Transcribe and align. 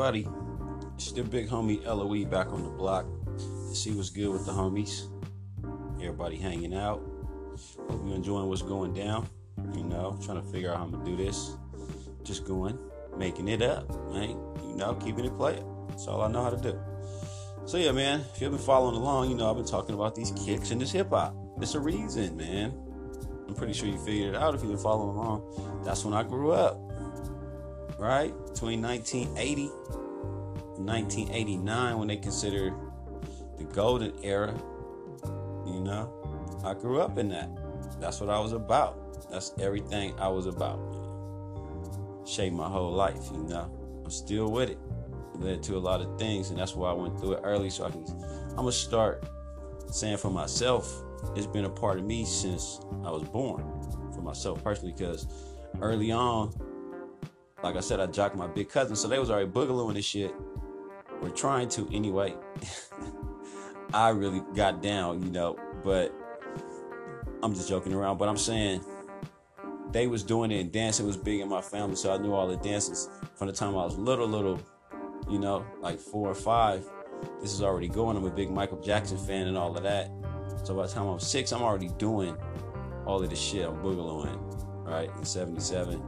everybody? 0.00 0.26
It's 0.94 1.12
the 1.12 1.22
big 1.22 1.48
homie 1.48 1.84
LOE 1.84 2.24
back 2.24 2.46
on 2.52 2.62
the 2.62 2.70
block. 2.70 3.04
See 3.74 3.92
what's 3.92 4.08
good 4.08 4.30
with 4.30 4.46
the 4.46 4.52
homies. 4.52 5.04
Everybody 5.96 6.36
hanging 6.36 6.74
out. 6.74 7.02
Hope 7.90 8.00
you're 8.06 8.16
enjoying 8.16 8.48
what's 8.48 8.62
going 8.62 8.94
down. 8.94 9.28
You 9.74 9.84
know, 9.84 10.18
trying 10.24 10.42
to 10.42 10.48
figure 10.50 10.70
out 10.70 10.78
how 10.78 10.84
I'm 10.84 10.90
gonna 10.92 11.04
do 11.04 11.16
this. 11.16 11.56
Just 12.22 12.46
going, 12.46 12.78
making 13.18 13.48
it 13.48 13.60
up, 13.60 13.84
right? 14.06 14.30
You 14.62 14.74
know, 14.76 14.94
keeping 14.94 15.26
it 15.26 15.36
playing. 15.36 15.66
That's 15.90 16.06
all 16.06 16.22
I 16.22 16.28
know 16.28 16.44
how 16.44 16.50
to 16.50 16.56
do. 16.56 16.80
So 17.66 17.76
yeah, 17.76 17.92
man, 17.92 18.24
if 18.34 18.40
you've 18.40 18.52
been 18.52 18.58
following 18.58 18.96
along, 18.96 19.28
you 19.28 19.36
know 19.36 19.50
I've 19.50 19.56
been 19.56 19.66
talking 19.66 19.94
about 19.94 20.14
these 20.14 20.30
kicks 20.30 20.70
and 20.70 20.80
this 20.80 20.92
hip 20.92 21.10
hop. 21.10 21.36
It's 21.60 21.74
a 21.74 21.80
reason, 21.80 22.38
man. 22.38 22.72
I'm 23.46 23.54
pretty 23.54 23.74
sure 23.74 23.86
you 23.88 23.98
figured 23.98 24.34
it 24.34 24.36
out 24.36 24.54
if 24.54 24.62
you've 24.62 24.72
been 24.72 24.80
following 24.80 25.14
along. 25.14 25.82
That's 25.84 26.06
when 26.06 26.14
I 26.14 26.22
grew 26.22 26.52
up. 26.52 26.89
Right? 28.00 28.32
Between 28.46 28.80
1980 28.80 29.70
and 30.76 30.86
1989 30.86 31.98
when 31.98 32.08
they 32.08 32.16
consider 32.16 32.74
the 33.58 33.64
golden 33.64 34.12
era. 34.22 34.54
You 35.66 35.80
know? 35.80 36.10
I 36.64 36.74
grew 36.74 37.00
up 37.00 37.18
in 37.18 37.28
that. 37.28 37.50
That's 38.00 38.20
what 38.20 38.30
I 38.30 38.38
was 38.38 38.52
about. 38.52 39.30
That's 39.30 39.52
everything 39.60 40.18
I 40.18 40.28
was 40.28 40.46
about. 40.46 40.80
Shaped 42.26 42.56
my 42.56 42.68
whole 42.68 42.92
life, 42.92 43.28
you 43.32 43.42
know. 43.42 43.70
I'm 44.04 44.10
still 44.10 44.50
with 44.50 44.70
it 44.70 44.78
led 45.40 45.62
to 45.64 45.76
a 45.76 45.78
lot 45.78 46.00
of 46.00 46.18
things, 46.18 46.50
and 46.50 46.58
that's 46.58 46.74
why 46.74 46.90
I 46.90 46.92
went 46.92 47.18
through 47.18 47.32
it 47.32 47.40
early. 47.42 47.70
So 47.70 47.84
I 47.84 47.90
can, 47.90 48.04
I'm 48.50 48.56
gonna 48.56 48.72
start 48.72 49.24
saying 49.90 50.18
for 50.18 50.30
myself, 50.30 51.02
it's 51.34 51.46
been 51.46 51.64
a 51.64 51.70
part 51.70 51.98
of 51.98 52.04
me 52.04 52.24
since 52.24 52.80
I 53.04 53.10
was 53.10 53.24
born, 53.24 53.64
for 54.14 54.22
myself 54.22 54.62
personally, 54.62 54.92
because 54.92 55.26
early 55.80 56.12
on, 56.12 56.52
like 57.62 57.76
I 57.76 57.80
said, 57.80 58.00
I 58.00 58.06
jocked 58.06 58.36
my 58.36 58.46
big 58.46 58.68
cousin, 58.68 58.96
so 58.96 59.08
they 59.08 59.18
was 59.18 59.30
already 59.30 59.50
boogalooing 59.50 59.94
this 59.94 60.04
shit. 60.04 60.34
We're 61.20 61.30
trying 61.30 61.68
to 61.70 61.88
anyway. 61.92 62.34
I 63.92 64.10
really 64.10 64.42
got 64.54 64.82
down, 64.82 65.22
you 65.22 65.30
know, 65.30 65.58
but 65.82 66.14
I'm 67.42 67.54
just 67.54 67.68
joking 67.68 67.92
around. 67.92 68.18
But 68.18 68.28
I'm 68.28 68.36
saying 68.36 68.84
they 69.90 70.06
was 70.06 70.22
doing 70.22 70.52
it 70.52 70.60
and 70.60 70.72
dancing 70.72 71.06
was 71.06 71.16
big 71.16 71.40
in 71.40 71.48
my 71.48 71.60
family, 71.60 71.96
so 71.96 72.12
I 72.12 72.18
knew 72.18 72.32
all 72.32 72.46
the 72.46 72.56
dances 72.56 73.08
from 73.34 73.48
the 73.48 73.52
time 73.52 73.70
I 73.70 73.84
was 73.84 73.98
little, 73.98 74.28
little 74.28 74.60
you 75.28 75.38
know, 75.38 75.64
like 75.80 75.98
four 75.98 76.28
or 76.28 76.34
five, 76.34 76.84
this 77.40 77.52
is 77.52 77.62
already 77.62 77.88
going. 77.88 78.16
I'm 78.16 78.24
a 78.24 78.30
big 78.30 78.50
Michael 78.50 78.80
Jackson 78.80 79.18
fan 79.18 79.46
and 79.46 79.56
all 79.56 79.76
of 79.76 79.82
that. 79.82 80.10
So 80.64 80.74
by 80.74 80.86
the 80.86 80.92
time 80.92 81.06
I'm 81.06 81.20
six, 81.20 81.52
I'm 81.52 81.62
already 81.62 81.88
doing 81.98 82.36
all 83.06 83.22
of 83.22 83.30
this 83.30 83.40
shit. 83.40 83.66
I'm 83.66 83.76
boogalooing, 83.82 84.38
right? 84.86 85.10
In 85.16 85.24
77, 85.24 86.02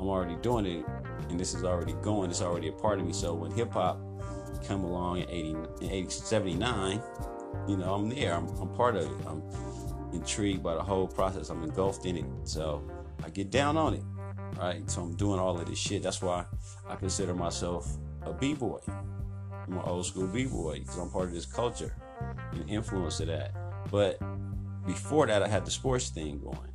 I'm 0.00 0.08
already 0.08 0.36
doing 0.36 0.64
it, 0.64 0.86
and 1.28 1.38
this 1.38 1.52
is 1.54 1.62
already 1.62 1.92
going. 2.02 2.30
It's 2.30 2.40
already 2.40 2.68
a 2.68 2.72
part 2.72 2.98
of 2.98 3.06
me. 3.06 3.12
So 3.12 3.34
when 3.34 3.50
hip 3.50 3.72
hop 3.72 4.00
come 4.66 4.82
along 4.82 5.18
in 5.18 5.28
80, 5.28 5.48
in 5.82 5.90
80, 5.90 6.10
79, 6.10 7.02
you 7.68 7.76
know, 7.76 7.94
I'm 7.94 8.08
there. 8.08 8.34
I'm, 8.34 8.48
I'm 8.60 8.68
part 8.74 8.96
of 8.96 9.04
it. 9.04 9.26
I'm 9.26 9.42
intrigued 10.14 10.62
by 10.62 10.74
the 10.74 10.82
whole 10.82 11.06
process. 11.06 11.50
I'm 11.50 11.62
engulfed 11.62 12.06
in 12.06 12.16
it. 12.16 12.24
So 12.44 12.82
I 13.22 13.28
get 13.28 13.50
down 13.50 13.76
on 13.76 13.94
it, 13.94 14.02
right? 14.58 14.90
So 14.90 15.02
I'm 15.02 15.14
doing 15.16 15.38
all 15.38 15.58
of 15.58 15.68
this 15.68 15.78
shit. 15.78 16.02
That's 16.02 16.22
why 16.22 16.46
I 16.88 16.96
consider 16.96 17.34
myself 17.34 17.98
a 18.22 18.32
b-boy. 18.32 18.80
I'm 18.88 19.74
an 19.74 19.82
old 19.84 20.06
school 20.06 20.26
b-boy 20.26 20.80
because 20.80 20.96
I'm 20.96 21.10
part 21.10 21.26
of 21.26 21.34
this 21.34 21.46
culture 21.46 21.94
and 22.52 22.68
influence 22.70 23.20
of 23.20 23.26
that. 23.26 23.54
But 23.90 24.18
before 24.86 25.26
that, 25.26 25.42
I 25.42 25.48
had 25.48 25.66
the 25.66 25.70
sports 25.70 26.08
thing 26.08 26.40
going. 26.40 26.72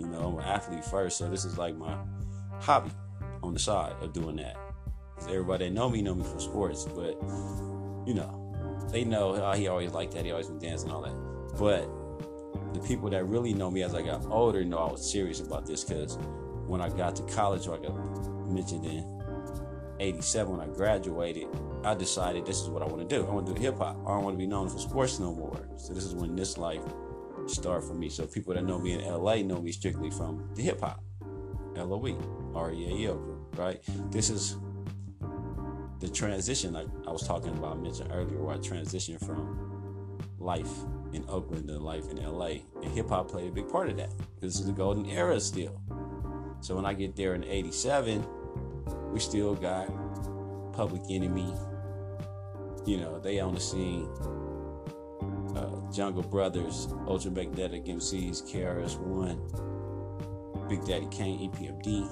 You 0.00 0.08
know, 0.08 0.28
I'm 0.28 0.38
an 0.38 0.44
athlete 0.44 0.84
first, 0.84 1.18
so 1.18 1.30
this 1.30 1.44
is 1.44 1.56
like 1.56 1.76
my 1.76 1.96
hobby 2.64 2.90
on 3.42 3.52
the 3.52 3.60
side 3.60 3.92
of 4.00 4.12
doing 4.12 4.36
that. 4.36 4.56
Because 5.14 5.30
everybody 5.30 5.66
that 5.66 5.74
know 5.74 5.88
me 5.88 6.02
know 6.02 6.14
me 6.14 6.24
from 6.24 6.40
sports, 6.40 6.84
but 6.84 7.20
you 8.06 8.14
know, 8.14 8.88
they 8.90 9.04
know 9.04 9.34
how 9.34 9.52
he 9.52 9.68
always 9.68 9.92
liked 9.92 10.14
that. 10.14 10.24
He 10.24 10.30
always 10.30 10.48
been 10.48 10.58
dancing 10.58 10.88
and 10.88 10.96
all 10.96 11.02
that. 11.02 11.58
But 11.58 12.74
the 12.74 12.80
people 12.80 13.10
that 13.10 13.24
really 13.26 13.52
know 13.52 13.70
me 13.70 13.82
as 13.82 13.94
I 13.94 14.02
got 14.02 14.24
older 14.26 14.64
know 14.64 14.78
I 14.78 14.92
was 14.92 15.10
serious 15.10 15.40
about 15.40 15.66
this 15.66 15.84
because 15.84 16.16
when 16.66 16.80
I 16.80 16.88
got 16.88 17.14
to 17.16 17.22
college, 17.24 17.66
or 17.66 17.76
I 17.76 18.50
mentioned 18.50 18.86
in 18.86 19.04
87 20.00 20.56
when 20.56 20.60
I 20.60 20.72
graduated, 20.72 21.46
I 21.84 21.94
decided 21.94 22.46
this 22.46 22.60
is 22.60 22.68
what 22.68 22.82
I 22.82 22.86
want 22.86 23.08
to 23.08 23.16
do. 23.16 23.26
I 23.26 23.30
want 23.30 23.46
to 23.46 23.54
do 23.54 23.60
hip 23.60 23.76
hop. 23.76 23.98
I 24.06 24.14
don't 24.14 24.24
want 24.24 24.34
to 24.34 24.38
be 24.38 24.46
known 24.46 24.68
for 24.68 24.78
sports 24.78 25.20
no 25.20 25.34
more. 25.34 25.68
So 25.76 25.92
this 25.92 26.04
is 26.04 26.14
when 26.14 26.34
this 26.34 26.56
life 26.56 26.82
started 27.46 27.86
for 27.86 27.94
me. 27.94 28.08
So 28.08 28.26
people 28.26 28.54
that 28.54 28.64
know 28.64 28.78
me 28.78 28.94
in 28.94 29.04
LA 29.04 29.36
know 29.36 29.60
me 29.60 29.70
strictly 29.70 30.10
from 30.10 30.48
the 30.54 30.62
hip 30.62 30.80
hop. 30.80 31.02
LOE, 31.76 32.16
R-E-A-L 32.54 33.16
group, 33.16 33.58
right? 33.58 33.80
This 34.10 34.30
is 34.30 34.56
the 36.00 36.08
transition 36.08 36.72
like 36.72 36.86
I 37.06 37.10
was 37.10 37.26
talking 37.26 37.50
about, 37.50 37.76
I 37.76 37.80
mentioned 37.80 38.10
earlier, 38.12 38.42
where 38.42 38.54
I 38.54 38.58
transitioned 38.58 39.24
from 39.24 40.20
life 40.38 40.70
in 41.12 41.24
Oakland 41.28 41.68
to 41.68 41.78
life 41.78 42.10
in 42.10 42.22
LA. 42.22 42.56
And 42.82 42.92
hip 42.92 43.08
hop 43.08 43.30
played 43.30 43.48
a 43.48 43.52
big 43.52 43.68
part 43.68 43.88
of 43.88 43.96
that. 43.96 44.10
This 44.40 44.58
is 44.58 44.66
the 44.66 44.72
golden 44.72 45.06
era 45.06 45.40
still. 45.40 45.80
So 46.60 46.74
when 46.76 46.84
I 46.84 46.94
get 46.94 47.16
there 47.16 47.34
in 47.34 47.44
87, 47.44 48.24
we 49.12 49.20
still 49.20 49.54
got 49.54 49.86
Public 50.72 51.02
Enemy. 51.08 51.54
You 52.86 52.98
know, 52.98 53.18
they 53.18 53.40
on 53.40 53.54
the 53.54 53.60
scene. 53.60 54.08
Uh, 55.56 55.90
Jungle 55.92 56.22
Brothers, 56.22 56.88
Ultra 57.06 57.30
Magnetic 57.30 57.84
MCs, 57.84 58.42
KRS 58.42 58.98
One, 58.98 59.38
Big 60.68 60.84
Daddy 60.84 61.08
Kane, 61.10 61.50
EPMD, 61.50 62.08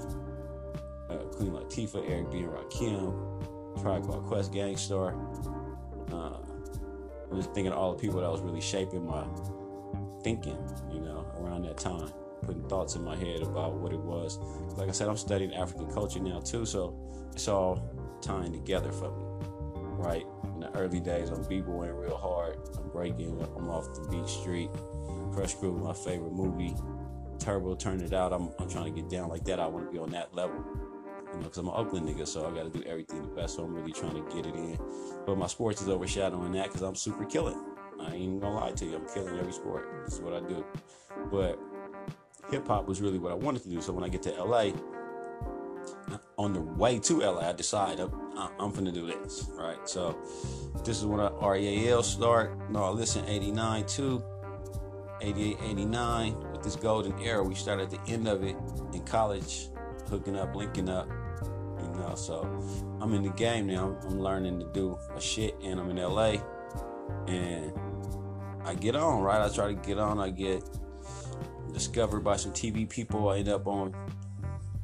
uh, 1.11 1.17
Queen 1.37 1.53
Latifah, 1.53 2.09
Eric 2.09 2.31
B. 2.31 2.39
and 2.41 2.53
Rakim, 2.53 3.81
Tribe 3.81 4.05
Called 4.05 4.25
Quest, 4.25 4.53
Gang 4.53 4.77
Starr. 4.77 5.15
Uh, 6.13 6.39
I'm 7.31 7.37
just 7.37 7.53
thinking 7.55 7.73
of 7.73 7.79
all 7.79 7.93
the 7.93 7.99
people 7.99 8.21
that 8.21 8.31
was 8.31 8.41
really 8.41 8.61
shaping 8.61 9.07
my 9.07 9.25
thinking, 10.23 10.59
you 10.93 11.01
know, 11.01 11.27
around 11.41 11.63
that 11.63 11.79
time 11.79 12.13
putting 12.43 12.69
thoughts 12.69 12.97
in 12.97 13.03
my 13.03 13.17
head 13.17 13.41
about 13.43 13.75
what 13.75 13.93
it 13.93 14.01
was. 14.01 14.39
Like 14.77 14.89
I 14.89 14.93
said, 14.93 15.09
I'm 15.09 15.17
studying 15.17 15.55
African 15.55 15.91
culture 15.93 16.21
now 16.21 16.41
too, 16.41 16.67
so 16.67 16.95
it's 17.33 17.49
all 17.49 17.83
tying 18.21 18.53
together 18.53 18.93
for 18.93 19.11
me. 19.11 19.25
Right? 19.75 20.27
In 20.55 20.61
the 20.61 20.77
early 20.77 21.01
days, 21.01 21.31
I'm 21.31 21.43
b-boying 21.45 21.95
real 21.95 22.17
hard. 22.17 22.59
I'm 22.77 22.89
breaking. 22.91 23.41
I'm 23.57 23.71
off 23.71 23.95
the 23.95 24.09
beat 24.11 24.29
street. 24.29 24.71
Krush 25.33 25.59
Groove, 25.61 25.81
my 25.83 25.93
favorite 25.93 26.33
movie. 26.33 26.75
Turbo, 27.43 27.75
turn 27.75 28.01
it 28.01 28.13
out. 28.13 28.33
I'm, 28.33 28.51
I'm 28.59 28.69
trying 28.69 28.85
to 28.85 28.91
get 28.91 29.11
down 29.11 29.29
like 29.29 29.45
that. 29.45 29.59
I 29.59 29.67
want 29.67 29.87
to 29.87 29.93
be 29.93 29.99
on 29.99 30.11
that 30.11 30.35
level. 30.35 30.65
You 31.33 31.39
know, 31.39 31.45
because 31.45 31.59
I'm 31.59 31.67
an 31.67 31.75
Oakland 31.75 32.09
nigga, 32.09 32.27
so 32.27 32.47
I 32.47 32.55
got 32.55 32.73
to 32.73 32.79
do 32.79 32.87
everything 32.87 33.23
the 33.23 33.29
best. 33.29 33.57
So 33.57 33.65
I'm 33.65 33.75
really 33.75 33.93
trying 33.93 34.15
to 34.15 34.35
get 34.35 34.47
it 34.47 34.55
in. 34.55 34.79
But 35.27 35.39
my 35.39 35.47
sports 35.47 35.83
is 35.83 35.89
overshadowing 35.89 36.53
that 36.53 36.69
because 36.69 36.83
I'm 36.83 36.95
super 36.95 37.25
killing. 37.25 37.61
I 38.01 38.15
ain't 38.15 38.41
gonna 38.41 38.55
lie 38.55 38.73
to 38.73 38.85
you. 38.85 38.97
I'm 38.97 39.09
killing 39.09 39.39
every 39.39 39.53
sport. 39.53 40.05
This 40.05 40.15
is 40.15 40.21
what 40.21 40.35
I 40.35 40.41
do. 40.41 40.65
But 41.31 41.59
hip 42.51 42.67
hop 42.67 42.87
was 42.87 43.01
really 43.01 43.19
what 43.19 43.33
I 43.33 43.35
wanted 43.35 43.63
to 43.63 43.69
do. 43.69 43.81
So 43.81 43.93
when 43.93 44.05
I 44.05 44.09
get 44.09 44.23
to 44.23 44.45
LA, 44.45 44.73
on 46.39 46.53
the 46.53 46.61
way 46.61 46.99
to 46.99 47.21
LA, 47.21 47.49
I 47.49 47.53
decide 47.53 48.01
I'm, 48.01 48.13
I'm 48.59 48.73
gonna 48.73 48.93
do 48.93 49.07
this, 49.07 49.49
right? 49.55 49.89
So 49.89 50.17
this 50.85 50.99
is 50.99 51.07
when 51.07 51.21
I 51.21 51.31
REAL 51.31 52.03
start. 52.03 52.71
No, 52.71 52.91
listen 52.93 53.25
89 53.27 53.87
to 53.87 54.23
88, 55.21 55.57
89 55.63 56.52
this 56.63 56.77
golden 56.77 57.19
era. 57.21 57.43
We 57.43 57.55
started 57.55 57.85
at 57.85 57.91
the 57.91 58.13
end 58.13 58.29
of 58.29 58.43
it 58.43 58.57
in 58.93 59.03
college, 59.05 59.69
hooking 60.09 60.37
up, 60.37 60.55
linking 60.55 60.89
up. 60.89 61.09
You 61.81 61.99
know, 61.99 62.15
so 62.15 62.43
I'm 63.01 63.13
in 63.15 63.23
the 63.23 63.31
game 63.31 63.67
now. 63.67 63.97
I'm 64.05 64.21
learning 64.21 64.61
to 64.61 64.67
do 64.73 64.99
a 65.15 65.21
shit, 65.21 65.57
and 65.63 65.81
I'm 65.81 65.91
in 65.91 65.97
LA, 65.97 66.37
and 67.27 67.73
I 68.65 68.75
get 68.75 68.95
on, 68.95 69.23
right? 69.23 69.41
I 69.41 69.53
try 69.53 69.69
to 69.69 69.75
get 69.75 69.99
on. 69.99 70.21
I 70.21 70.31
get 70.31 70.63
discovered 71.73 72.21
by 72.21 72.37
some 72.37 72.53
TV 72.53 72.89
people. 72.89 73.29
I 73.29 73.39
end 73.39 73.49
up 73.49 73.67
on 73.67 73.95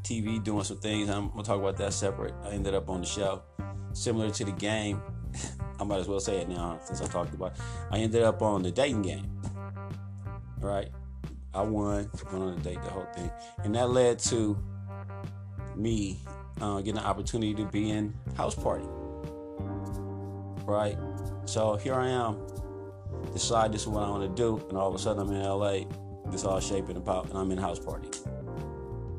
TV 0.03 0.43
doing 0.43 0.65
some 0.65 0.79
things. 0.79 1.09
I'm 1.09 1.31
gonna 1.31 1.43
talk 1.43 1.61
about 1.61 1.77
that 1.77 1.93
separate. 1.93 2.35
I 2.43 2.51
ended 2.51 2.75
up 2.75 2.89
on 2.89 3.01
the 3.01 3.07
show, 3.07 3.43
similar 3.93 4.31
to 4.31 4.45
the 4.45 4.53
game. 4.53 5.01
I 5.81 5.85
might 5.85 6.01
as 6.01 6.09
well 6.09 6.19
say 6.19 6.39
it 6.39 6.49
now 6.49 6.81
since 6.83 7.01
I 7.01 7.07
talked 7.07 7.35
about. 7.35 7.53
It. 7.53 7.61
I 7.91 7.99
ended 7.99 8.23
up 8.23 8.43
on 8.43 8.63
the 8.63 8.71
dating 8.71 9.03
game. 9.03 9.41
Right, 10.61 10.91
I 11.55 11.63
won, 11.63 12.11
went 12.33 12.45
on 12.45 12.55
a 12.55 12.57
date, 12.57 12.83
the 12.83 12.91
whole 12.91 13.07
thing, 13.15 13.31
and 13.65 13.75
that 13.75 13.91
led 13.91 14.19
to 14.21 14.59
me 15.77 16.21
uh, 16.61 16.79
getting 16.79 16.99
an 16.99 17.07
opportunity 17.07 17.55
to 17.55 17.65
be 17.67 17.91
in 17.91 18.15
house 18.37 18.55
party. 18.55 18.87
Right, 20.65 20.99
so 21.47 21.77
here 21.77 21.95
I 21.95 22.09
am. 22.09 22.39
Decide 23.33 23.73
this 23.73 23.83
is 23.83 23.89
what 23.89 24.05
I 24.05 24.11
want 24.11 24.37
to 24.37 24.43
do, 24.43 24.65
and 24.69 24.77
all 24.77 24.89
of 24.89 24.95
a 24.95 24.99
sudden 24.99 25.27
I'm 25.27 25.33
in 25.35 25.43
LA 25.43 25.85
this 26.31 26.45
all 26.45 26.61
shaping 26.61 26.97
about, 26.97 27.29
and 27.31 27.39
I'm 27.39 27.51
in 27.51 27.59
house 27.59 27.79
party, 27.79 28.09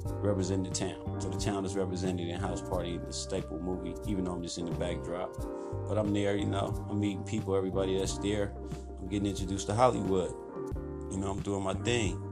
representing 0.06 0.72
the 0.72 0.78
town. 0.78 1.20
So 1.20 1.30
the 1.30 1.40
town 1.40 1.66
is 1.66 1.76
represented 1.76 2.28
in 2.28 2.40
house 2.40 2.62
party, 2.62 2.98
the 2.98 3.12
staple 3.12 3.60
movie, 3.60 3.96
even 4.08 4.24
though 4.24 4.32
I'm 4.32 4.44
just 4.44 4.58
in 4.58 4.66
the 4.66 4.72
backdrop. 4.72 5.36
But 5.88 5.98
I'm 5.98 6.14
there, 6.14 6.36
you 6.36 6.46
know. 6.46 6.86
I'm 6.90 7.00
meeting 7.00 7.24
people, 7.24 7.56
everybody 7.56 7.98
that's 7.98 8.18
there. 8.20 8.54
I'm 9.00 9.08
getting 9.08 9.28
introduced 9.28 9.68
to 9.68 9.74
Hollywood. 9.74 10.34
You 11.12 11.18
know, 11.18 11.32
I'm 11.32 11.42
doing 11.42 11.64
my 11.64 11.74
thing. 11.74 12.26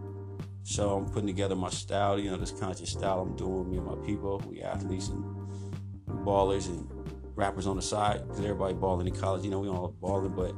So 0.63 0.97
I'm 0.97 1.05
putting 1.05 1.27
together 1.27 1.55
my 1.55 1.69
style, 1.69 2.19
you 2.19 2.29
know, 2.29 2.37
this 2.37 2.51
conscious 2.51 2.91
style 2.91 3.21
I'm 3.21 3.35
doing 3.35 3.59
with 3.59 3.67
me 3.67 3.77
and 3.77 3.85
my 3.85 3.95
people. 4.05 4.43
We 4.49 4.61
athletes 4.61 5.07
and 5.07 5.23
ballers 6.25 6.67
and 6.67 6.85
rappers 7.35 7.67
on 7.67 7.77
the 7.77 7.81
side 7.81 8.27
because 8.27 8.39
everybody 8.39 8.73
balling 8.73 9.07
in 9.07 9.15
college. 9.15 9.45
You 9.45 9.51
know, 9.51 9.59
we 9.59 9.69
all 9.69 9.95
balling, 10.01 10.33
but 10.33 10.53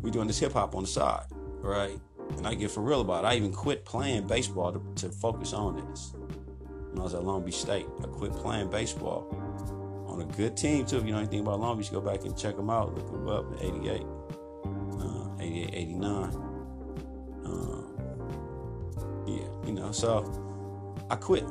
we 0.00 0.10
doing 0.10 0.26
this 0.26 0.38
hip 0.38 0.52
hop 0.52 0.74
on 0.74 0.82
the 0.82 0.88
side, 0.88 1.24
right? 1.60 1.98
And 2.36 2.46
I 2.46 2.54
get 2.54 2.70
for 2.70 2.82
real 2.82 3.00
about 3.00 3.24
it. 3.24 3.28
I 3.28 3.36
even 3.36 3.52
quit 3.52 3.84
playing 3.84 4.26
baseball 4.26 4.72
to, 4.72 4.82
to 4.96 5.08
focus 5.08 5.52
on 5.52 5.76
this. 5.88 6.12
When 6.90 7.00
I 7.00 7.04
was 7.04 7.14
at 7.14 7.24
Long 7.24 7.44
Beach 7.44 7.56
State, 7.56 7.86
I 8.02 8.06
quit 8.06 8.32
playing 8.32 8.70
baseball 8.70 9.26
on 10.06 10.20
a 10.20 10.26
good 10.36 10.56
team 10.56 10.84
too. 10.84 10.98
If 10.98 11.06
you 11.06 11.12
know 11.12 11.18
anything 11.18 11.40
about 11.40 11.60
Long 11.60 11.78
Beach, 11.78 11.90
go 11.90 12.00
back 12.00 12.24
and 12.24 12.36
check 12.36 12.56
them 12.56 12.70
out. 12.70 12.94
Look 12.94 13.10
them 13.10 13.28
up 13.28 13.60
in 13.60 13.82
88, 13.82 14.02
uh, 15.00 15.42
88, 15.42 15.70
89. 15.74 16.53
Um, 17.44 17.94
yeah, 19.26 19.46
you 19.66 19.72
know, 19.72 19.92
so 19.92 20.24
I 21.10 21.16
quit 21.16 21.44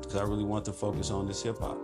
because 0.00 0.16
I 0.16 0.22
really 0.22 0.44
want 0.44 0.64
to 0.66 0.72
focus 0.72 1.10
on 1.10 1.26
this 1.26 1.42
hip 1.42 1.58
hop. 1.58 1.78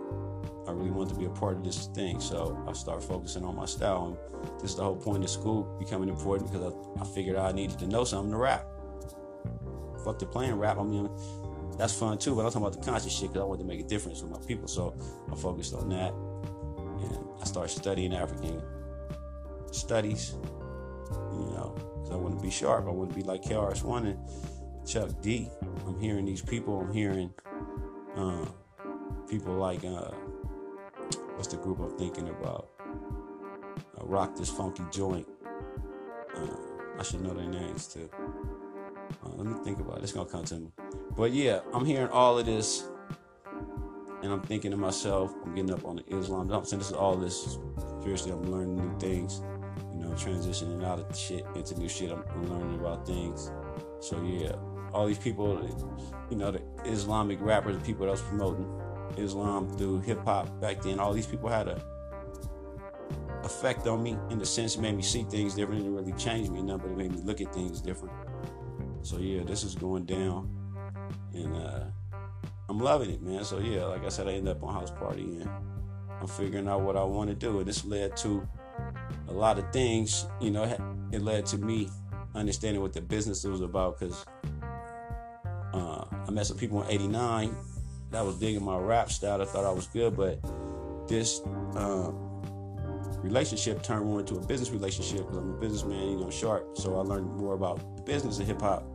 I 0.67 0.71
really 0.71 0.91
want 0.91 1.09
to 1.09 1.15
be 1.15 1.25
a 1.25 1.29
part 1.29 1.57
of 1.57 1.63
this 1.63 1.87
thing. 1.87 2.19
So 2.19 2.63
I 2.67 2.73
started 2.73 3.05
focusing 3.05 3.43
on 3.43 3.55
my 3.55 3.65
style. 3.65 4.17
And 4.41 4.59
this 4.61 4.71
is 4.71 4.77
the 4.77 4.83
whole 4.83 4.95
point 4.95 5.23
of 5.23 5.29
school 5.29 5.63
becoming 5.79 6.07
important 6.07 6.51
because 6.51 6.73
I, 6.73 7.01
I 7.01 7.05
figured 7.05 7.35
I 7.35 7.51
needed 7.51 7.79
to 7.79 7.87
know 7.87 8.03
something 8.03 8.31
to 8.31 8.37
rap. 8.37 8.65
Fuck 10.03 10.19
the 10.19 10.25
playing 10.25 10.55
rap. 10.55 10.77
I 10.77 10.83
mean, 10.83 11.09
that's 11.77 11.93
fun 11.93 12.17
too, 12.17 12.35
but 12.35 12.45
I'm 12.45 12.51
talking 12.51 12.67
about 12.67 12.79
the 12.79 12.91
conscious 12.91 13.11
shit 13.11 13.29
because 13.29 13.41
I 13.41 13.45
wanted 13.45 13.63
to 13.63 13.67
make 13.67 13.79
a 13.79 13.87
difference 13.87 14.21
with 14.21 14.31
my 14.31 14.39
people. 14.45 14.67
So 14.67 14.95
I 15.31 15.35
focused 15.35 15.73
on 15.73 15.89
that. 15.89 16.13
And 17.03 17.27
I 17.41 17.45
started 17.45 17.69
studying 17.69 18.13
African 18.13 18.61
studies, 19.71 20.35
you 21.41 21.55
know, 21.55 21.75
because 21.75 22.11
I 22.11 22.15
want 22.15 22.37
to 22.37 22.41
be 22.41 22.49
sharp. 22.49 22.85
I 22.87 22.91
want 22.91 23.09
to 23.09 23.15
be 23.15 23.23
like 23.23 23.41
KRS-One 23.41 24.07
and 24.07 24.19
Chuck 24.87 25.09
D. 25.21 25.49
I'm 25.87 25.99
hearing 25.99 26.25
these 26.25 26.41
people. 26.41 26.79
I'm 26.79 26.93
hearing 26.93 27.33
uh, 28.15 28.45
people 29.29 29.53
like 29.53 29.83
uh, 29.83 30.11
what's 31.35 31.47
the 31.47 31.57
group 31.57 31.79
I'm 31.79 31.97
thinking 31.97 32.29
about? 32.29 32.69
Uh, 33.99 34.05
Rock 34.05 34.35
this 34.35 34.49
funky 34.49 34.83
joint. 34.91 35.27
Uh, 36.35 36.47
I 36.99 37.03
should 37.03 37.21
know 37.21 37.33
their 37.33 37.47
names 37.47 37.87
too. 37.87 38.09
Uh, 39.23 39.29
let 39.35 39.45
me 39.45 39.63
think 39.63 39.79
about 39.79 39.97
it. 39.97 40.03
It's 40.03 40.11
gonna 40.11 40.29
come 40.29 40.45
to 40.45 40.55
me. 40.55 40.71
But 41.15 41.31
yeah, 41.31 41.59
I'm 41.73 41.85
hearing 41.85 42.09
all 42.09 42.37
of 42.39 42.45
this, 42.45 42.85
and 44.23 44.31
I'm 44.31 44.41
thinking 44.41 44.71
to 44.71 44.77
myself, 44.77 45.33
I'm 45.43 45.55
getting 45.55 45.71
up 45.71 45.85
on 45.85 45.97
the 45.97 46.15
Islam. 46.15 46.51
I'm 46.51 46.65
saying 46.65 46.79
this 46.79 46.89
is 46.89 46.95
all 46.95 47.15
this. 47.15 47.57
Seriously, 48.01 48.31
I'm 48.31 48.43
learning 48.51 48.75
new 48.77 48.99
things. 48.99 49.41
Transitioning 50.21 50.85
out 50.85 50.99
of 50.99 51.17
shit 51.17 51.43
into 51.55 51.73
new 51.79 51.89
shit. 51.89 52.11
I'm, 52.11 52.23
I'm 52.29 52.47
learning 52.47 52.79
about 52.79 53.07
things. 53.07 53.51
So 54.01 54.21
yeah, 54.21 54.51
all 54.93 55.07
these 55.07 55.17
people, 55.17 55.59
you 56.29 56.37
know, 56.37 56.51
the 56.51 56.61
Islamic 56.85 57.41
rappers, 57.41 57.75
the 57.75 57.83
people 57.83 58.05
that 58.05 58.11
was 58.11 58.21
promoting 58.21 58.67
Islam 59.17 59.67
through 59.77 60.01
hip 60.01 60.23
hop 60.23 60.61
back 60.61 60.83
then, 60.83 60.99
all 60.99 61.11
these 61.11 61.25
people 61.25 61.49
had 61.49 61.67
a 61.67 61.83
effect 63.43 63.87
on 63.87 64.03
me 64.03 64.15
in 64.29 64.37
the 64.37 64.45
sense 64.45 64.75
it 64.75 64.81
made 64.81 64.95
me 64.95 65.01
see 65.01 65.23
things 65.23 65.55
different. 65.55 65.81
It 65.81 65.85
didn't 65.85 65.97
really 65.97 66.13
change 66.13 66.49
me 66.49 66.59
enough, 66.59 66.81
but 66.81 66.91
it 66.91 66.97
made 66.97 67.11
me 67.11 67.21
look 67.23 67.41
at 67.41 67.51
things 67.51 67.81
different. 67.81 68.13
So 69.01 69.17
yeah, 69.17 69.43
this 69.43 69.63
is 69.63 69.73
going 69.73 70.05
down, 70.05 70.49
and 71.33 71.55
uh, 71.55 71.85
I'm 72.69 72.79
loving 72.79 73.09
it, 73.09 73.23
man. 73.23 73.43
So 73.43 73.59
yeah, 73.59 73.85
like 73.85 74.05
I 74.05 74.09
said, 74.09 74.27
I 74.27 74.33
ended 74.33 74.55
up 74.55 74.63
on 74.63 74.73
house 74.73 74.91
party, 74.91 75.23
and 75.23 75.49
I'm 76.19 76.27
figuring 76.27 76.67
out 76.67 76.81
what 76.81 76.95
I 76.95 77.03
want 77.03 77.29
to 77.29 77.35
do, 77.35 77.57
and 77.57 77.67
this 77.67 77.83
led 77.83 78.15
to 78.17 78.47
a 79.27 79.33
lot 79.33 79.57
of 79.59 79.71
things. 79.71 80.25
You 80.39 80.51
know, 80.51 80.63
it 81.11 81.21
led 81.21 81.45
to 81.47 81.57
me 81.57 81.89
understanding 82.35 82.81
what 82.81 82.93
the 82.93 83.01
business 83.01 83.43
was 83.43 83.61
about 83.61 83.99
because 83.99 84.25
uh, 85.73 86.05
I 86.27 86.31
met 86.31 86.45
some 86.45 86.57
people 86.57 86.83
in 86.83 86.91
'89 86.91 87.55
that 88.11 88.25
was 88.25 88.39
digging 88.39 88.63
my 88.63 88.77
rap 88.77 89.11
style. 89.11 89.41
I 89.41 89.45
thought 89.45 89.65
I 89.65 89.71
was 89.71 89.87
good, 89.87 90.15
but 90.15 90.39
this 91.07 91.41
uh, 91.75 92.11
relationship 93.21 93.83
turned 93.83 94.05
more 94.05 94.19
into 94.19 94.35
a 94.35 94.45
business 94.45 94.69
relationship 94.71 95.19
because 95.19 95.37
I'm 95.37 95.51
a 95.51 95.59
businessman, 95.59 96.09
you 96.09 96.19
know, 96.19 96.29
sharp. 96.29 96.77
So 96.77 96.97
I 96.97 97.01
learned 97.01 97.27
more 97.37 97.53
about 97.53 98.05
business 98.05 98.39
and 98.39 98.47
hip 98.47 98.61
hop 98.61 98.85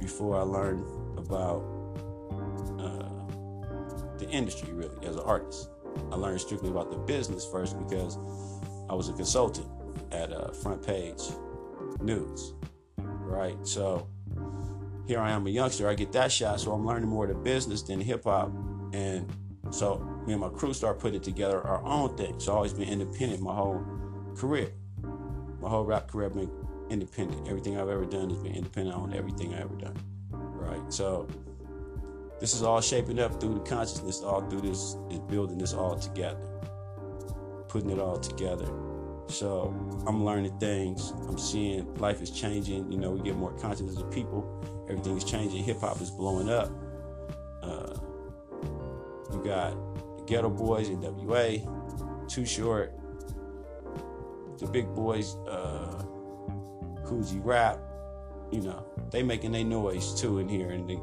before 0.00 0.36
I 0.38 0.42
learned 0.42 0.84
about 1.18 1.62
uh, 2.78 4.18
the 4.18 4.28
industry, 4.30 4.72
really, 4.72 5.06
as 5.06 5.16
an 5.16 5.22
artist. 5.24 5.70
I 6.12 6.16
learned 6.16 6.40
strictly 6.40 6.70
about 6.70 6.90
the 6.90 6.98
business 6.98 7.44
first 7.44 7.78
because 7.78 8.16
I 8.90 8.94
was 8.94 9.08
a 9.08 9.12
consultant 9.12 9.68
at 10.10 10.32
uh, 10.32 10.50
Front 10.50 10.84
Page 10.84 11.20
News, 12.00 12.54
right? 12.98 13.56
So 13.62 14.08
here 15.06 15.20
I 15.20 15.30
am 15.30 15.46
a 15.46 15.50
youngster, 15.50 15.88
I 15.88 15.94
get 15.94 16.10
that 16.12 16.32
shot, 16.32 16.58
so 16.58 16.72
I'm 16.72 16.84
learning 16.84 17.08
more 17.08 17.24
of 17.24 17.30
the 17.30 17.36
business 17.36 17.82
than 17.82 18.00
hip 18.00 18.24
hop. 18.24 18.50
And 18.92 19.32
so 19.70 19.98
me 20.26 20.32
and 20.32 20.40
my 20.40 20.48
crew 20.48 20.74
start 20.74 20.98
putting 20.98 21.20
together 21.20 21.64
our 21.64 21.84
own 21.84 22.16
thing. 22.16 22.40
So 22.40 22.50
I've 22.50 22.56
always 22.56 22.72
been 22.72 22.88
independent 22.88 23.40
my 23.40 23.54
whole 23.54 23.80
career. 24.36 24.72
My 25.60 25.68
whole 25.68 25.84
rap 25.84 26.08
career 26.08 26.26
I've 26.26 26.34
been 26.34 26.50
independent. 26.90 27.46
Everything 27.46 27.78
I've 27.78 27.88
ever 27.88 28.04
done 28.04 28.28
has 28.30 28.40
been 28.40 28.56
independent 28.56 28.96
on 28.96 29.14
everything 29.14 29.54
I 29.54 29.60
ever 29.60 29.76
done. 29.76 29.96
Right. 30.32 30.92
So 30.92 31.28
this 32.40 32.54
is 32.54 32.64
all 32.64 32.80
shaping 32.80 33.20
up 33.20 33.40
through 33.40 33.54
the 33.54 33.60
consciousness, 33.60 34.20
all 34.22 34.40
through 34.50 34.62
this 34.62 34.96
is 35.10 35.20
building 35.28 35.58
this 35.58 35.74
all 35.74 35.96
together. 35.96 36.40
Putting 37.70 37.90
it 37.90 38.00
all 38.00 38.18
together. 38.18 38.66
So 39.28 39.72
I'm 40.08 40.24
learning 40.24 40.58
things. 40.58 41.12
I'm 41.28 41.38
seeing 41.38 41.94
life 41.94 42.20
is 42.20 42.32
changing. 42.32 42.90
You 42.90 42.98
know, 42.98 43.12
we 43.12 43.20
get 43.20 43.36
more 43.36 43.52
conscious 43.52 43.88
as 43.88 43.98
a 43.98 44.04
people. 44.04 44.44
Everything 44.88 45.16
is 45.16 45.22
changing. 45.22 45.62
Hip 45.62 45.78
hop 45.78 46.00
is 46.00 46.10
blowing 46.10 46.50
up. 46.50 46.68
Uh, 47.62 47.94
you 49.32 49.40
got 49.44 49.70
the 50.18 50.24
Geto 50.26 50.54
Boys, 50.54 50.88
NWA, 50.88 52.28
Too 52.28 52.44
Short, 52.44 52.92
the 54.58 54.66
big 54.66 54.92
boys, 54.94 55.36
uh, 55.48 56.04
Rap. 57.38 57.78
You 58.50 58.62
know, 58.62 58.84
they 59.10 59.22
making 59.22 59.52
their 59.52 59.64
noise 59.64 60.20
too 60.20 60.38
in 60.38 60.48
here 60.48 60.70
and 60.70 60.88
they 60.88 60.98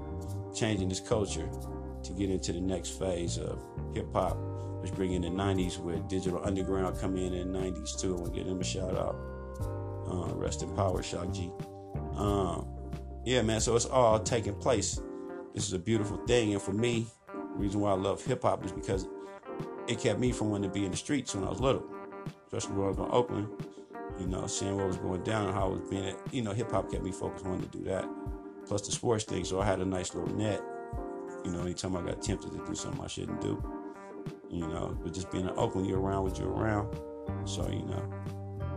changing 0.53 0.89
this 0.89 0.99
culture 0.99 1.49
to 2.03 2.13
get 2.13 2.29
into 2.29 2.51
the 2.51 2.59
next 2.59 2.99
phase 2.99 3.37
of 3.37 3.63
hip 3.93 4.07
hop 4.13 4.37
bringing 4.95 5.21
the 5.21 5.29
90s 5.29 5.79
with 5.79 6.07
Digital 6.07 6.41
Underground 6.43 6.99
coming 6.99 7.27
in 7.27 7.33
in 7.33 7.51
the 7.51 7.59
90s 7.59 7.99
too. 7.99 8.13
I 8.13 8.17
And 8.17 8.27
we 8.27 8.37
give 8.37 8.47
them 8.47 8.59
a 8.59 8.63
shout 8.63 8.95
out. 8.95 9.15
Uh, 10.09 10.33
rest 10.35 10.63
in 10.63 10.73
power, 10.75 11.03
Shock 11.03 11.33
G. 11.33 11.51
Um, 12.15 12.67
yeah, 13.25 13.41
man. 13.41 13.59
So 13.59 13.75
it's 13.75 13.85
all 13.85 14.19
taking 14.19 14.55
place. 14.55 15.01
This 15.53 15.67
is 15.67 15.73
a 15.73 15.79
beautiful 15.79 16.17
thing, 16.25 16.53
and 16.53 16.61
for 16.61 16.71
me, 16.71 17.07
the 17.27 17.57
reason 17.57 17.81
why 17.81 17.91
I 17.91 17.95
love 17.95 18.23
hip 18.23 18.43
hop 18.43 18.63
is 18.63 18.71
because 18.71 19.07
it 19.87 19.99
kept 19.99 20.19
me 20.19 20.31
from 20.31 20.51
wanting 20.51 20.69
to 20.69 20.73
be 20.73 20.85
in 20.85 20.91
the 20.91 20.97
streets 20.97 21.33
when 21.33 21.43
I 21.43 21.49
was 21.49 21.59
little, 21.59 21.83
especially 22.45 22.75
when 22.75 22.85
I 22.85 22.89
was 22.89 22.97
in 22.97 23.07
Oakland. 23.11 23.47
You 24.19 24.27
know, 24.27 24.47
seeing 24.47 24.75
what 24.77 24.87
was 24.87 24.97
going 24.97 25.23
down 25.23 25.47
and 25.47 25.53
how 25.53 25.67
it 25.67 25.79
was 25.79 25.89
being. 25.89 26.15
You 26.31 26.43
know, 26.43 26.51
hip 26.51 26.71
hop 26.71 26.91
kept 26.91 27.03
me 27.03 27.11
focused 27.11 27.45
on 27.45 27.51
wanting 27.51 27.69
to 27.69 27.77
do 27.77 27.83
that. 27.85 28.07
Plus 28.65 28.81
the 28.81 28.91
sports 28.91 29.23
thing, 29.23 29.43
so 29.43 29.59
I 29.59 29.65
had 29.65 29.79
a 29.79 29.85
nice 29.85 30.13
little 30.13 30.33
net. 30.35 30.61
You 31.43 31.51
know, 31.51 31.61
anytime 31.61 31.95
I 31.95 32.01
got 32.01 32.21
tempted 32.21 32.51
to 32.51 32.65
do 32.65 32.75
something 32.75 33.03
I 33.03 33.07
shouldn't 33.07 33.41
do 33.41 33.61
you 34.49 34.67
know, 34.67 34.97
but 35.03 35.13
just 35.13 35.31
being 35.31 35.47
in 35.47 35.53
Oakland, 35.57 35.87
you're 35.87 35.99
around 35.99 36.23
what 36.23 36.39
you're 36.39 36.51
around. 36.51 36.97
So, 37.45 37.67
you 37.69 37.83
know, 37.85 38.13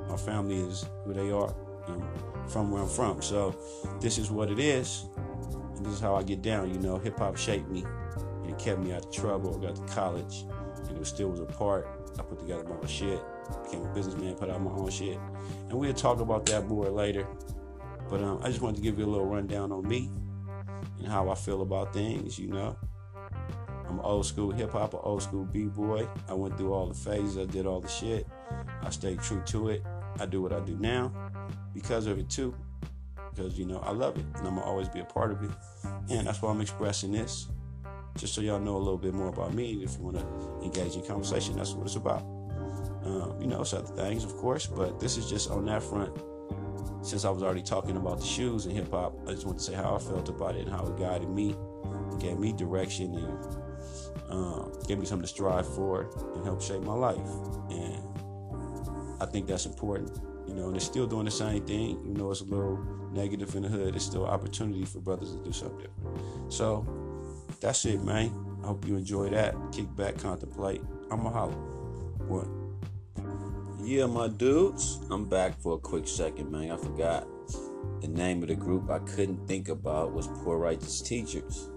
my 0.09 0.17
family 0.17 0.57
is 0.57 0.87
who 1.05 1.13
they 1.13 1.31
are 1.31 1.55
and 1.89 2.03
from 2.49 2.71
where 2.71 2.83
I'm 2.83 2.89
from. 2.89 3.23
So, 3.23 3.55
this 4.01 4.19
is 4.19 4.31
what 4.31 4.51
it 4.51 4.59
is. 4.59 5.05
And 5.77 5.87
this 5.87 5.95
is 5.95 6.01
how 6.01 6.15
I 6.15 6.23
get 6.23 6.43
down. 6.43 6.73
You 6.73 6.81
know, 6.81 6.99
hip 6.99 7.19
hop 7.19 7.37
shaped 7.37 7.71
me 7.71 7.85
and 8.45 8.59
kept 8.59 8.81
me 8.81 8.93
out 8.93 9.07
of 9.07 9.13
trouble. 9.13 9.57
I 9.57 9.67
got 9.67 9.77
to 9.77 9.95
college 9.95 10.45
and 10.89 10.99
it 10.99 11.07
still 11.07 11.29
was 11.29 11.41
a 11.41 11.47
part. 11.47 11.89
I 12.19 12.23
put 12.23 12.39
together 12.39 12.65
my 12.65 12.77
own 12.77 12.87
shit, 12.87 13.21
became 13.65 13.85
a 13.85 13.95
businessman, 13.95 14.35
put 14.35 14.51
out 14.51 14.61
my 14.61 14.73
own 14.73 14.91
shit. 14.91 15.19
And 15.69 15.79
we'll 15.79 15.95
talk 15.95 16.21
about 16.21 16.47
that 16.47 16.67
more 16.69 16.89
later. 16.91 17.27
But 18.09 18.23
um, 18.23 18.41
I 18.43 18.49
just 18.49 18.61
wanted 18.61 18.77
to 18.77 18.83
give 18.83 18.99
you 18.99 19.05
a 19.05 19.07
little 19.07 19.27
rundown 19.27 19.73
on 19.73 19.87
me 19.87 20.11
and 20.99 21.07
how 21.07 21.31
I 21.31 21.35
feel 21.35 21.63
about 21.63 21.93
things, 21.93 22.39
you 22.39 22.49
know. 22.49 22.77
I'm 23.91 23.99
old 24.01 24.25
school 24.25 24.53
hip 24.53 24.71
hop, 24.71 24.95
an 24.95 25.01
old 25.03 25.21
school 25.21 25.45
b 25.45 25.65
boy. 25.65 26.07
I 26.29 26.35
went 26.35 26.57
through 26.57 26.73
all 26.73 26.87
the 26.87 26.95
phases. 26.95 27.37
I 27.37 27.45
did 27.45 27.67
all 27.67 27.81
the 27.81 27.89
shit. 27.89 28.25
I 28.83 28.91
stayed 28.91 29.21
true 29.21 29.43
to 29.47 29.71
it. 29.71 29.83
I 30.21 30.27
do 30.27 30.41
what 30.41 30.53
I 30.53 30.61
do 30.61 30.77
now 30.79 31.13
because 31.75 32.07
of 32.07 32.19
it 32.19 32.31
too. 32.31 32.55
Because 33.35 33.59
you 33.59 33.67
know 33.67 33.81
I 33.81 33.91
love 33.91 34.17
it, 34.17 34.25
and 34.37 34.47
I'm 34.47 34.55
gonna 34.55 34.63
always 34.63 34.89
be 34.89 35.01
a 35.01 35.05
part 35.05 35.33
of 35.33 35.43
it. 35.43 35.51
And 36.09 36.27
that's 36.27 36.41
why 36.41 36.51
I'm 36.51 36.61
expressing 36.61 37.11
this, 37.11 37.49
just 38.17 38.33
so 38.33 38.41
y'all 38.41 38.61
know 38.61 38.77
a 38.77 38.79
little 38.79 38.99
bit 38.99 39.13
more 39.13 39.29
about 39.29 39.55
me. 39.55 39.83
If 39.83 39.97
you 39.99 40.05
want 40.05 40.19
to 40.19 40.65
engage 40.65 40.95
in 40.95 41.05
conversation, 41.05 41.57
that's 41.57 41.73
what 41.73 41.87
it's 41.87 41.97
about. 41.97 42.23
Um, 43.05 43.37
you 43.41 43.49
know, 43.49 43.63
it's 43.63 43.73
other 43.73 43.93
things, 43.97 44.25
of 44.25 44.37
course, 44.37 44.67
but 44.67 45.01
this 45.01 45.17
is 45.17 45.29
just 45.29 45.51
on 45.51 45.65
that 45.67 45.83
front. 45.83 46.17
Since 47.03 47.25
I 47.25 47.31
was 47.31 47.43
already 47.43 47.63
talking 47.63 47.97
about 47.97 48.21
the 48.21 48.27
shoes 48.27 48.67
and 48.67 48.75
hip 48.75 48.91
hop, 48.91 49.17
I 49.27 49.33
just 49.33 49.47
want 49.47 49.59
to 49.59 49.65
say 49.65 49.75
how 49.75 49.97
I 49.97 49.99
felt 49.99 50.29
about 50.29 50.55
it 50.55 50.67
and 50.67 50.71
how 50.71 50.87
it 50.87 50.99
guided 50.99 51.31
me, 51.31 51.57
gave 52.19 52.39
me 52.39 52.53
direction, 52.53 53.15
and 53.15 54.31
um, 54.31 54.73
gave 54.87 54.99
me 54.99 55.07
something 55.07 55.27
to 55.27 55.29
strive 55.29 55.67
for 55.75 56.11
and 56.35 56.45
help 56.45 56.63
shape 56.63 56.83
my 56.83 56.95
life. 56.95 57.19
And 57.71 58.03
I 59.21 59.27
think 59.27 59.47
that's 59.47 59.67
important. 59.67 60.19
You 60.47 60.55
know, 60.55 60.65
and 60.67 60.75
they're 60.75 60.81
still 60.81 61.07
doing 61.07 61.27
the 61.27 61.31
same 61.31 61.65
thing. 61.65 62.01
You 62.05 62.15
know, 62.15 62.31
it's 62.31 62.41
a 62.41 62.45
little 62.45 62.79
negative 63.13 63.55
in 63.55 63.63
the 63.63 63.69
hood. 63.69 63.95
It's 63.95 64.05
still 64.05 64.27
opportunity 64.27 64.85
for 64.85 64.99
brothers 64.99 65.33
to 65.33 65.45
do 65.45 65.53
something 65.53 65.79
different. 65.79 66.53
So 66.53 66.87
that's 67.61 67.85
it, 67.85 68.03
man. 68.03 68.35
I 68.63 68.67
hope 68.67 68.87
you 68.87 68.97
enjoy 68.97 69.31
that. 69.31 69.55
Kick 69.73 69.95
back, 69.97 70.19
contemplate. 70.19 70.83
I'm 71.11 71.25
a 71.27 71.31
holler. 71.31 71.53
What? 72.27 72.47
Yeah, 73.83 74.07
my 74.07 74.29
dudes. 74.29 75.01
I'm 75.11 75.25
back 75.25 75.59
for 75.61 75.75
a 75.75 75.79
quick 75.79 76.07
second, 76.07 76.51
man. 76.51 76.71
I 76.71 76.77
forgot 76.77 77.27
the 78.01 78.09
name 78.09 78.43
of 78.43 78.49
the 78.49 78.55
group 78.55 78.91
I 78.91 78.99
couldn't 79.01 79.47
think 79.47 79.69
about 79.69 80.13
was 80.13 80.27
Poor 80.27 80.59
Righteous 80.59 81.01
Teachers. 81.01 81.71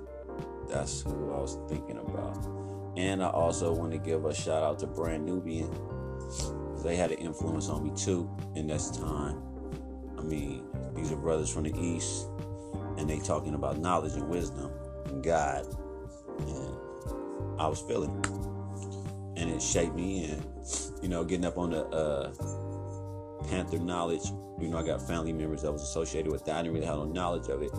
That's 0.70 1.02
who 1.02 1.34
I 1.34 1.40
was 1.40 1.58
thinking 1.70 1.98
about. 1.98 2.48
And 2.96 3.24
I 3.24 3.30
also 3.30 3.74
want 3.74 3.92
to 3.92 3.98
give 3.98 4.26
a 4.26 4.34
shout 4.34 4.64
out 4.64 4.80
to 4.80 4.88
Brand 4.88 5.26
Nubian. 5.26 5.72
They 6.84 6.96
had 6.96 7.12
an 7.12 7.18
influence 7.18 7.70
on 7.70 7.84
me 7.84 7.92
too 7.96 8.30
in 8.56 8.68
this 8.68 8.92
time. 8.92 9.42
I 10.18 10.22
mean, 10.22 10.66
these 10.96 11.12
are 11.12 11.18
brothers 11.18 11.50
from 11.50 11.64
the 11.64 11.78
East, 11.80 12.28
and 12.98 13.10
they 13.10 13.20
talking 13.20 13.56
about 13.56 13.80
knowledge 13.80 14.14
and 14.14 14.30
wisdom 14.30 14.72
and 15.06 15.24
God. 15.24 15.66
And 16.40 17.60
I 17.60 17.68
was 17.68 17.82
feeling 17.82 18.18
it. 18.20 19.40
And 19.42 19.50
it 19.50 19.62
shaped 19.62 19.96
me 19.96 20.26
and 20.26 20.46
you 21.04 21.10
know, 21.10 21.24
getting 21.26 21.46
up 21.46 21.58
on 21.58 21.72
the 21.72 21.86
uh, 21.88 22.32
Panther 23.50 23.80
knowledge. 23.80 24.24
You 24.60 24.70
know, 24.70 24.78
I 24.78 24.84
got 24.84 25.06
family 25.06 25.34
members 25.34 25.62
that 25.64 25.72
was 25.72 25.82
associated 25.82 26.32
with 26.32 26.46
that. 26.46 26.56
I 26.56 26.62
didn't 26.62 26.76
really 26.76 26.86
have 26.86 26.98
no 26.98 27.06
knowledge 27.06 27.50
of 27.50 27.62
it 27.62 27.72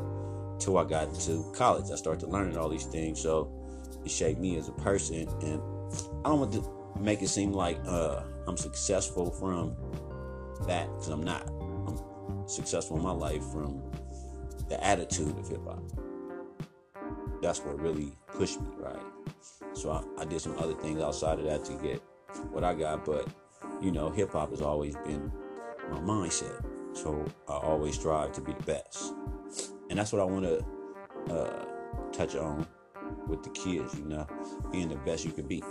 till 0.59 0.79
I 0.79 0.85
got 0.85 1.15
to 1.21 1.53
college. 1.55 1.91
I 1.91 1.97
started 1.97 2.29
learning 2.29 2.57
all 2.57 2.69
these 2.69 2.87
things. 2.87 3.21
So 3.21 3.53
it 4.05 4.11
shaped 4.11 4.41
me 4.41 4.57
as 4.57 4.69
a 4.69 4.73
person. 4.73 5.29
And 5.43 5.61
I 6.25 6.29
don't 6.29 6.41
want 6.41 6.53
to 6.55 7.01
make 7.01 7.23
it 7.23 7.29
seem 7.29 7.53
like 7.53 7.79
uh, 7.87 8.23
I'm 8.47 8.57
successful 8.57 9.31
from 9.31 9.77
that 10.67 10.87
because 10.89 11.09
I'm 11.09 11.23
not. 11.23 11.49
I'm 11.87 12.49
successful 12.49 12.97
in 12.97 13.03
my 13.03 13.13
life 13.13 13.45
from 13.53 13.83
the 14.69 14.83
attitude 14.83 15.39
of 15.39 15.49
hip 15.49 15.65
hop. 15.65 15.83
That's 17.43 17.61
what 17.61 17.79
really 17.81 18.13
pushed 18.27 18.61
me, 18.61 18.69
right? 18.79 19.03
So 19.75 19.91
I, 19.91 20.23
I, 20.23 20.25
did 20.25 20.41
some 20.41 20.57
other 20.59 20.75
things 20.75 21.01
outside 21.01 21.39
of 21.39 21.45
that 21.45 21.65
to 21.67 21.75
get 21.75 22.01
what 22.51 22.65
I 22.65 22.75
got, 22.75 23.05
but 23.05 23.29
you 23.83 23.91
know, 23.91 24.09
hip 24.09 24.33
hop 24.33 24.51
has 24.51 24.63
always 24.63 24.97
been 24.97 25.31
my 25.91 25.99
mindset. 25.99 26.65
So 26.93 27.25
I 27.49 27.55
always 27.55 27.97
strive 27.97 28.33
to 28.33 28.41
be 28.41 28.53
the 28.53 28.63
best, 28.63 29.15
and 29.91 29.99
that's 29.99 30.13
what 30.13 30.23
I 30.23 30.25
want 30.25 30.45
to 30.45 31.35
uh, 31.35 31.65
touch 32.13 32.37
on 32.37 32.67
with 33.27 33.43
the 33.43 33.51
kids. 33.51 33.95
You 33.99 34.05
know, 34.05 34.27
being 34.71 34.89
the 34.89 34.97
best 34.97 35.25
you 35.25 35.33
can 35.33 35.47
be 35.47 35.63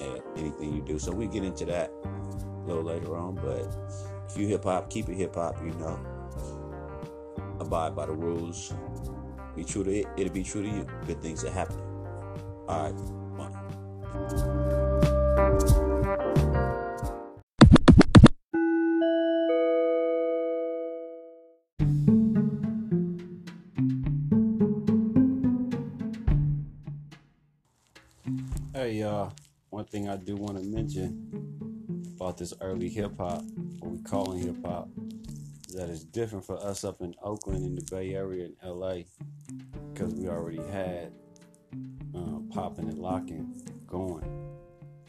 at 0.00 0.24
anything 0.36 0.74
you 0.74 0.82
do. 0.82 0.98
So 0.98 1.12
we 1.12 1.26
get 1.26 1.44
into 1.44 1.64
that 1.66 1.90
a 2.04 2.66
little 2.66 2.84
later 2.84 3.16
on, 3.16 3.34
but 3.34 3.66
if 4.28 4.36
you 4.36 4.46
hip 4.46 4.64
hop, 4.64 4.90
keep 4.90 5.08
it 5.08 5.14
hip 5.14 5.34
hop. 5.34 5.56
You 5.64 5.72
know, 5.72 5.98
abide 7.58 7.96
by 7.96 8.06
the 8.06 8.12
rules. 8.12 8.72
Be 9.56 9.64
true 9.64 9.82
to 9.82 9.90
it. 9.90 10.06
It'll 10.16 10.32
be 10.32 10.44
true 10.44 10.62
to 10.62 10.68
you. 10.68 10.86
Good 11.06 11.20
things 11.20 11.42
that 11.42 11.52
happen. 11.52 11.80
All 12.68 12.84
right, 12.84 12.94
one. 13.36 14.69
Thing 29.90 30.08
I 30.08 30.16
do 30.16 30.36
want 30.36 30.56
to 30.56 30.64
mention 30.64 32.14
about 32.14 32.38
this 32.38 32.54
early 32.60 32.88
hip 32.88 33.16
hop, 33.18 33.42
what 33.80 33.90
we 33.90 33.98
call 34.02 34.32
hip 34.32 34.64
hop, 34.64 34.88
is 35.68 35.74
that 35.74 35.88
it's 35.88 36.04
different 36.04 36.44
for 36.44 36.56
us 36.64 36.84
up 36.84 37.00
in 37.00 37.12
Oakland, 37.22 37.64
in 37.64 37.74
the 37.74 37.82
Bay 37.90 38.14
Area, 38.14 38.46
in 38.46 38.56
LA, 38.64 38.98
because 39.92 40.14
we 40.14 40.28
already 40.28 40.62
had 40.70 41.12
uh, 42.14 42.38
popping 42.50 42.88
and 42.88 42.98
locking 42.98 43.60
going. 43.88 44.24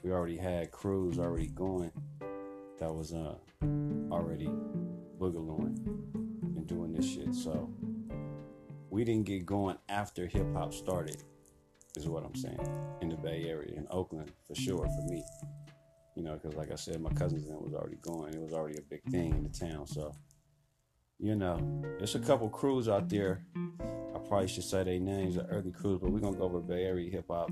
We 0.04 0.12
already 0.12 0.38
had 0.38 0.72
crews 0.72 1.20
already 1.20 1.48
going 1.48 1.92
that 2.80 2.92
was 2.92 3.14
uh, 3.14 3.36
already 4.12 4.50
boogalooing 5.20 5.78
and 6.56 6.66
doing 6.66 6.92
this 6.94 7.08
shit. 7.08 7.36
So 7.36 7.72
we 8.90 9.04
didn't 9.04 9.28
get 9.28 9.46
going 9.46 9.78
after 9.90 10.26
hip 10.26 10.52
hop 10.56 10.74
started 10.74 11.24
is 11.96 12.08
what 12.08 12.24
I'm 12.24 12.36
saying 12.36 12.60
in 13.02 13.10
the 13.10 13.18
Bay 13.18 13.46
Area, 13.48 13.74
in 13.76 13.88
Oakland 13.92 14.32
for 14.48 14.56
sure 14.56 14.86
for 14.86 15.12
me. 15.12 15.24
You 16.16 16.24
know, 16.24 16.34
because 16.34 16.56
like 16.56 16.72
I 16.72 16.76
said, 16.76 17.02
my 17.02 17.12
cousins 17.12 17.48
then 17.48 17.62
was 17.62 17.74
already 17.74 17.98
going. 18.02 18.34
It 18.34 18.42
was 18.42 18.54
already 18.54 18.78
a 18.78 18.82
big 18.82 19.04
thing 19.04 19.32
in 19.32 19.44
the 19.44 19.50
town. 19.50 19.88
So, 19.88 20.14
you 21.20 21.36
know, 21.36 21.58
there's 21.98 22.16
a 22.16 22.20
couple 22.20 22.50
crews 22.50 22.90
out 22.90 23.10
there. 23.10 23.44
I 24.14 24.20
probably 24.28 24.48
should 24.48 24.64
say 24.64 24.84
their 24.84 25.00
names, 25.00 25.36
the 25.36 25.46
early 25.46 25.72
crews, 25.72 26.00
but 26.02 26.12
we're 26.12 26.20
gonna 26.20 26.38
go 26.38 26.44
over 26.44 26.60
Bay 26.60 26.84
Area 26.84 27.10
hip 27.10 27.26
hop, 27.30 27.50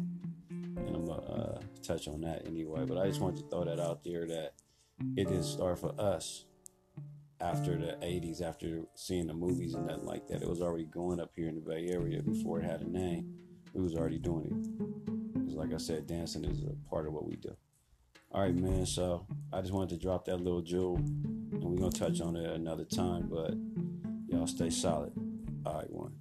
and 0.50 0.96
I'm 0.96 1.06
gonna 1.06 1.22
uh, 1.22 1.60
touch 1.82 2.08
on 2.08 2.22
that 2.22 2.46
anyway. 2.48 2.86
But 2.86 2.98
I 2.98 3.08
just 3.08 3.22
wanted 3.22 3.44
to 3.44 3.50
throw 3.50 3.64
that 3.64 3.80
out 3.80 4.04
there 4.04 4.28
that 4.28 4.54
it 5.16 5.28
didn't 5.28 5.44
start 5.44 5.80
for 5.80 6.00
us 6.00 6.46
after 7.42 7.78
the 7.78 7.98
80s, 8.06 8.42
after 8.42 8.82
seeing 8.96 9.28
the 9.28 9.34
movies 9.34 9.74
and 9.74 9.88
nothing 9.88 10.06
like 10.06 10.28
that. 10.28 10.42
It 10.42 10.50
was 10.50 10.62
already 10.62 10.84
going 10.84 11.22
up 11.22 11.32
here 11.36 11.48
in 11.48 11.56
the 11.56 11.62
Bay 11.62 11.88
Area 11.88 12.22
before 12.22 12.60
it 12.60 12.66
had 12.66 12.82
a 12.82 12.90
name 12.90 13.34
we 13.74 13.82
was 13.82 13.96
already 13.96 14.20
doing 14.20 14.46
it. 14.46 15.34
Because 15.34 15.56
like 15.56 15.74
I 15.74 15.78
said, 15.78 16.08
dancing 16.08 16.46
is 16.46 16.64
a 16.64 16.90
part 16.90 17.08
of 17.08 17.14
what 17.14 17.26
we 17.26 17.36
do. 17.36 17.56
All 18.32 18.42
right, 18.42 18.56
man. 18.56 18.86
So 18.86 19.26
I 19.52 19.62
just 19.62 19.74
wanted 19.74 19.90
to 19.90 19.98
drop 19.98 20.26
that 20.26 20.38
little 20.38 20.62
jewel, 20.62 20.98
and 20.98 21.64
we're 21.64 21.78
gonna 21.78 21.92
touch 21.92 22.22
on 22.22 22.36
it 22.36 22.50
another 22.50 22.86
time. 22.86 23.28
But 23.30 23.56
y'all 24.28 24.48
stay 24.48 24.70
solid. 24.70 25.14
All 25.66 25.76
right, 25.76 25.92
one. 25.92 26.14